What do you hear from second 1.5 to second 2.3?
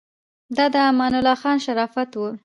شرافت و.